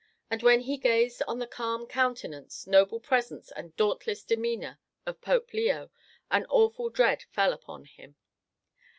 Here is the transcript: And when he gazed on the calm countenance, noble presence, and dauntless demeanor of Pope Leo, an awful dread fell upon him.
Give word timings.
And 0.31 0.41
when 0.41 0.61
he 0.61 0.77
gazed 0.79 1.21
on 1.27 1.37
the 1.37 1.45
calm 1.45 1.85
countenance, 1.85 2.65
noble 2.65 2.99
presence, 2.99 3.51
and 3.51 3.75
dauntless 3.75 4.23
demeanor 4.23 4.79
of 5.05 5.21
Pope 5.21 5.53
Leo, 5.53 5.91
an 6.31 6.43
awful 6.47 6.89
dread 6.89 7.21
fell 7.29 7.53
upon 7.53 7.85
him. 7.85 8.15